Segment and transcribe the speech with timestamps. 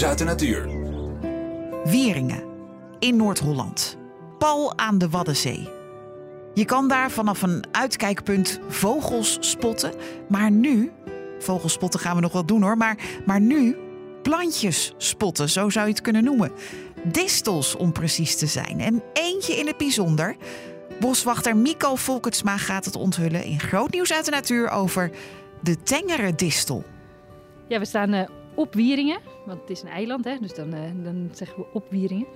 [0.00, 0.68] Nieuws uit de natuur.
[1.84, 2.42] Wieringen
[2.98, 3.96] in Noord-Holland.
[4.38, 5.68] Pal aan de Waddenzee.
[6.54, 9.92] Je kan daar vanaf een uitkijkpunt vogels spotten.
[10.28, 10.92] Maar nu,
[11.38, 13.76] vogels spotten gaan we nog wel doen hoor, maar, maar nu
[14.22, 16.52] plantjes spotten, zo zou je het kunnen noemen.
[17.04, 18.80] Distels om precies te zijn.
[18.80, 20.36] En eentje in het bijzonder.
[21.00, 25.10] Boswachter Mico Volkertsma gaat het onthullen in Groot Nieuws uit de Natuur over
[25.60, 26.84] de tengere distel.
[27.68, 30.80] Ja, we staan eh, op Wieringen, want het is een eiland, hè, dus dan, eh,
[31.02, 32.26] dan zeggen we op Wieringen.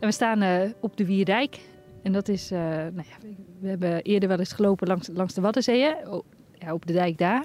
[0.00, 1.60] En we staan eh, op de Wierdijk.
[2.02, 3.28] En dat is, eh, nou ja,
[3.60, 5.94] we hebben eerder wel eens gelopen langs, langs de Waddenzeeën,
[6.58, 7.44] ja, op de dijk daar.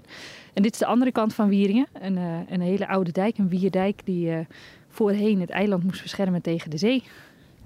[0.53, 2.17] En dit is de andere kant van Wieringen, een,
[2.49, 4.47] een hele oude dijk, een Wierdijk die
[4.89, 7.03] voorheen het eiland moest beschermen tegen de zee.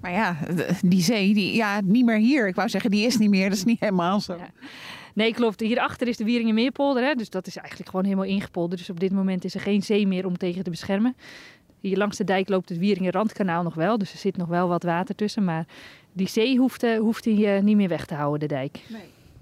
[0.02, 0.38] Maar ja,
[0.82, 2.48] die zee, die, ja, niet meer hier.
[2.48, 3.50] Ik wou zeggen, die is niet meer.
[3.50, 4.36] Dat is niet helemaal zo.
[4.36, 4.50] Ja.
[5.20, 5.60] Nee, klopt.
[5.60, 7.04] Hierachter is de Wieringenmeerpolder.
[7.04, 7.14] Hè?
[7.14, 8.80] Dus dat is eigenlijk gewoon helemaal ingepolderd.
[8.80, 11.16] Dus op dit moment is er geen zee meer om tegen te beschermen.
[11.80, 13.98] Hier langs de dijk loopt het Wieringenrandkanaal nog wel.
[13.98, 15.44] Dus er zit nog wel wat water tussen.
[15.44, 15.66] Maar
[16.14, 18.80] die zee hoeft, hoeft hij eh, niet meer weg te houden, de dijk.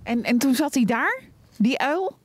[0.04, 1.22] En, en toen zat hij daar,
[1.58, 2.18] die uil.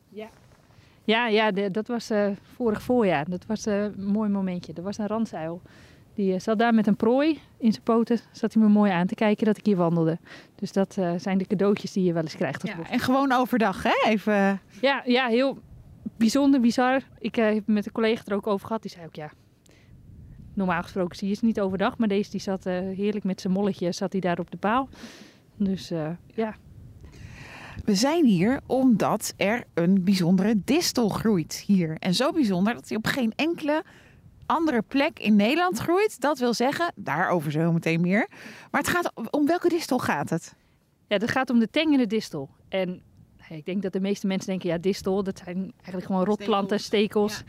[1.04, 3.28] Ja, ja de- dat was eh, vorig voorjaar.
[3.30, 4.72] Dat was eh, een mooi momentje.
[4.72, 5.60] Er was een randzuil.
[6.14, 8.18] Die eh, zat daar met een prooi in zijn poten.
[8.32, 10.18] Zat hij me mooi aan te kijken dat ik hier wandelde.
[10.54, 13.32] Dus dat eh, zijn de cadeautjes die je wel eens krijgt als Ja, en gewoon
[13.32, 14.10] overdag, hè?
[14.10, 14.60] Even.
[14.80, 15.58] Ja, ja, heel
[16.16, 17.02] bijzonder, bizar.
[17.18, 18.82] Ik eh, heb met een collega er ook over gehad.
[18.82, 19.30] Die zei ook, ja,
[20.54, 21.98] normaal gesproken zie je ze niet overdag.
[21.98, 24.88] Maar deze die zat eh, heerlijk met zijn molletje, zat hij daar op de paal.
[25.56, 26.54] Dus eh, ja,
[27.84, 31.96] We zijn hier omdat er een bijzondere distel groeit hier.
[31.98, 33.82] En zo bijzonder dat hij op geen enkele
[34.46, 36.20] andere plek in Nederland groeit.
[36.20, 38.26] Dat wil zeggen, daarover zo meteen meer.
[38.70, 40.54] Maar het gaat om welke distel gaat het?
[41.06, 42.48] ja het gaat om de tengere distel.
[42.68, 43.02] En
[43.48, 47.42] ik denk dat de meeste mensen denken, ja, distel, dat zijn eigenlijk gewoon rotplanten, stekels.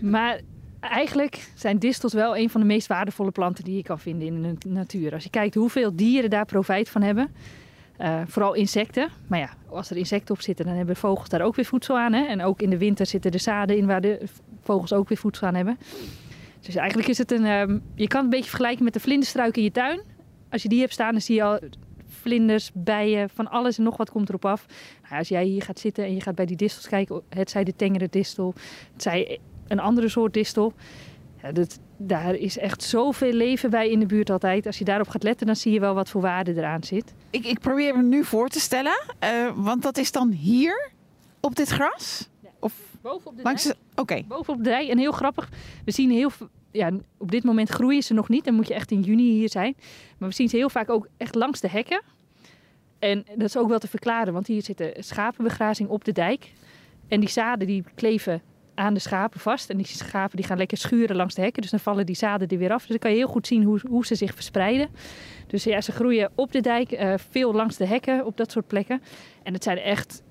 [0.00, 0.40] Maar
[0.80, 4.42] eigenlijk zijn distels wel een van de meest waardevolle planten die je kan vinden in
[4.42, 5.12] de nat- natuur.
[5.12, 7.30] Als je kijkt hoeveel dieren daar profijt van hebben.
[7.96, 9.08] eh, vooral insecten.
[9.26, 12.12] Maar ja, als er insecten op zitten, dan hebben vogels daar ook weer voedsel aan.
[12.12, 12.24] Hè?
[12.24, 14.20] En ook in de winter zitten er zaden in waar de
[14.62, 15.78] vogels ook weer voedsel aan hebben.
[16.60, 17.44] Dus eigenlijk is het een.
[17.44, 20.00] ehm, je kan het een beetje vergelijken met de vlinderstruik in je tuin.
[20.50, 21.58] Als je die hebt staan, dan zie je al
[22.08, 24.66] vlinders, bijen, van alles en nog wat komt erop af.
[25.02, 27.64] Nou, als jij hier gaat zitten en je gaat bij die distels kijken, het zij
[27.64, 28.54] de tengere distel,
[28.92, 29.38] het zij
[29.68, 30.72] een andere soort distel.
[31.42, 34.66] Ja, dat, daar is echt zoveel leven bij in de buurt altijd.
[34.66, 37.14] Als je daarop gaat letten, dan zie je wel wat voor waarde eraan zit.
[37.30, 40.90] Ik, ik probeer me nu voor te stellen, eh, want dat is dan hier
[41.40, 42.28] op dit gras?
[42.58, 42.72] Of
[43.02, 44.22] Boven op de langs de- Oké.
[44.28, 44.88] Boven op de dijk.
[44.88, 45.48] En heel grappig,
[45.84, 46.30] we zien heel
[46.70, 48.44] ja, op dit moment groeien ze nog niet.
[48.44, 49.76] Dan moet je echt in juni hier zijn.
[50.18, 52.02] Maar we zien ze heel vaak ook echt langs de hekken.
[52.98, 56.52] En dat is ook wel te verklaren, want hier zit een schapenbegrazing op de dijk.
[57.08, 58.42] En die zaden die kleven
[58.74, 59.70] aan de schapen vast.
[59.70, 61.62] En die schapen die gaan lekker schuren langs de hekken.
[61.62, 62.80] Dus dan vallen die zaden er weer af.
[62.80, 64.88] Dus dan kan je heel goed zien hoe, hoe ze zich verspreiden.
[65.46, 68.66] Dus ja, ze groeien op de dijk, eh, veel langs de hekken, op dat soort
[68.66, 69.02] plekken.
[69.42, 70.22] En het zijn echt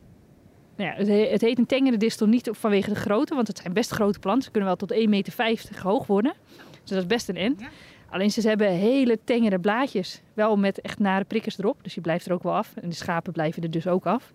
[0.80, 3.58] nou ja, het, he- het heet een tengere distel niet vanwege de grootte, want het
[3.58, 4.44] zijn best grote planten.
[4.44, 6.34] Ze kunnen wel tot 1,50 meter hoog worden.
[6.82, 7.60] Dus dat is best een end.
[7.60, 7.68] Ja.
[8.10, 10.22] Alleen ze hebben hele tengere blaadjes.
[10.34, 11.78] Wel met echt nare prikkers erop.
[11.84, 12.74] Dus je blijft er ook wel af.
[12.82, 14.32] En de schapen blijven er dus ook af.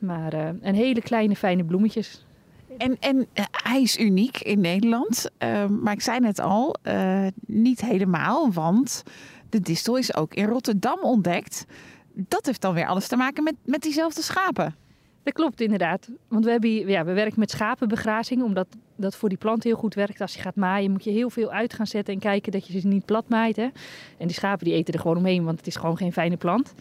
[0.00, 2.24] Maar eh, en hele kleine fijne bloemetjes.
[2.78, 5.30] En, en eh, hij is uniek in Nederland.
[5.38, 9.02] eh, maar ik zei net al, eh, niet helemaal, want
[9.48, 11.64] de distel is ook in Rotterdam ontdekt.
[12.12, 14.74] Dat heeft dan weer alles te maken met, met diezelfde schapen.
[15.28, 16.10] Dat klopt inderdaad.
[16.28, 18.42] Want we, hebben ja, we werken met schapenbegrazing.
[18.42, 18.66] Omdat
[18.96, 20.20] dat voor die plant heel goed werkt.
[20.20, 22.14] Als je gaat maaien moet je heel veel uit gaan zetten.
[22.14, 23.56] En kijken dat je ze niet plat maait.
[23.56, 23.68] Hè?
[24.18, 25.44] En die schapen die eten er gewoon omheen.
[25.44, 26.74] Want het is gewoon geen fijne plant.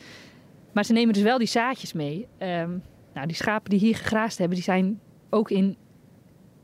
[0.71, 2.27] Maar ze nemen dus wel die zaadjes mee.
[2.37, 2.71] Ehm,
[3.13, 4.55] nou, die schapen die hier gegraasd hebben.
[4.55, 5.77] Die zijn ook in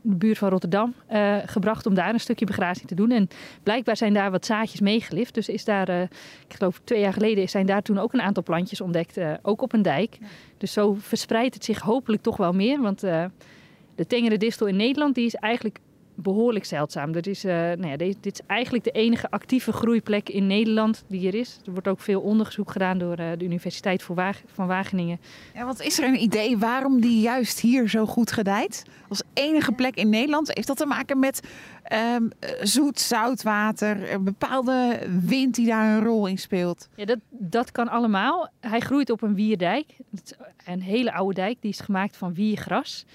[0.03, 1.85] de buurt van Rotterdam eh, gebracht.
[1.85, 3.11] Om daar een stukje begrazing te doen.
[3.11, 3.27] En
[3.63, 5.33] blijkbaar zijn daar wat zaadjes meegelift.
[5.33, 6.01] Dus is daar, eh,
[6.47, 9.17] ik geloof twee jaar geleden, zijn daar toen ook een aantal plantjes ontdekt.
[9.17, 10.17] eh, ook op een dijk.
[10.57, 12.81] Dus zo verspreidt het zich hopelijk toch wel meer.
[12.81, 15.79] Want de tengere distel in Nederland die is eigenlijk
[16.15, 17.15] behoorlijk zeldzaam.
[17.15, 21.27] Is, eh, nou ja, dit, dit is eigenlijk de enige actieve groeiplek in Nederland die
[21.27, 21.59] er is.
[21.65, 25.19] Er wordt ook veel onderzoek gedaan door eh, de Universiteit van Wageningen.
[25.53, 28.83] Ja, wat is er een idee waarom die juist hier zo goed gedijt?
[29.09, 30.53] Als enige plek in Nederland.
[30.53, 31.39] Heeft dat te maken met
[31.83, 36.89] ehm, eh, zoet, zout water, een bepaalde wind die daar een rol in speelt?
[36.95, 38.49] Ja, dat, dat kan allemaal.
[38.59, 39.85] Hij groeit op een wierdijk.
[40.11, 40.33] Is
[40.65, 43.05] een hele oude dijk, die is gemaakt van wiergras.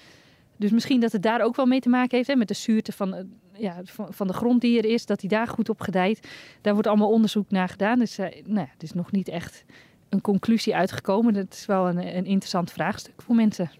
[0.59, 2.91] Dus misschien dat het daar ook wel mee te maken heeft, hè, met de zuurte
[2.91, 3.23] van, eh,
[3.53, 6.27] ja, van, van de grond die er is, dat hij daar goed op gedijt.
[6.61, 7.99] Daar wordt allemaal onderzoek naar gedaan.
[7.99, 9.63] Dus eh, nou ja, het is nog niet echt
[10.09, 11.33] een conclusie uitgekomen.
[11.33, 13.71] Dat is wel een, een interessant vraagstuk voor mensen.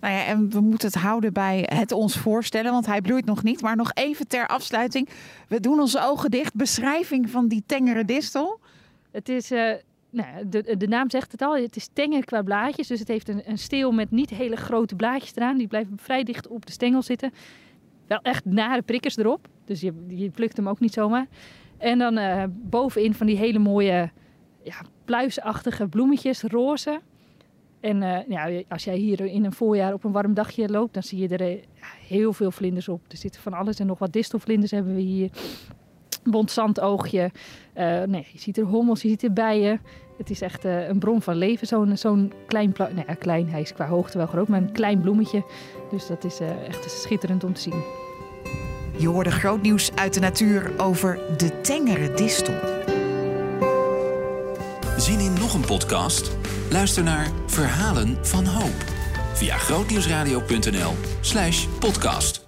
[0.00, 3.42] Nou ja, en we moeten het houden bij het ons voorstellen, want hij bloeit nog
[3.42, 3.60] niet.
[3.60, 5.08] Maar nog even ter afsluiting.
[5.48, 6.54] We doen onze ogen dicht.
[6.54, 8.60] Beschrijving van die tengere distel.
[9.10, 9.72] Het is, uh,
[10.10, 12.86] nou, de, de naam zegt het al, het is tenger qua blaadjes.
[12.86, 15.58] Dus het heeft een, een steel met niet hele grote blaadjes eraan.
[15.58, 17.32] Die blijven vrij dicht op de stengel zitten.
[18.06, 19.48] Wel echt nare prikkers erop.
[19.64, 21.26] Dus je, je plukt hem ook niet zomaar.
[21.78, 24.10] En dan uh, bovenin van die hele mooie
[24.62, 24.74] ja,
[25.04, 27.00] pluisachtige bloemetjes, roze.
[27.80, 31.02] En uh, ja, als jij hier in een voorjaar op een warm dagje loopt, dan
[31.02, 31.62] zie je er uh,
[32.08, 33.00] heel veel vlinders op.
[33.08, 35.30] Er zitten van alles en nog wat distelvlinders hebben we hier.
[36.30, 37.30] Bont zandoogje.
[37.74, 39.80] Uh, nee, je ziet er hommels, je ziet er bijen.
[40.16, 43.72] Het is echt een bron van leven, zo'n zo'n klein, nou ja, klein, hij is
[43.72, 45.44] qua hoogte wel groot, maar een klein bloemetje.
[45.90, 46.38] Dus dat is
[46.68, 47.82] echt schitterend om te zien.
[48.98, 52.54] Je hoorde groot nieuws uit de natuur over de tengere distel.
[54.96, 56.36] Zien in nog een podcast?
[56.70, 58.84] Luister naar Verhalen van Hoop
[59.32, 62.47] via grootnieuwsradio.nl/podcast.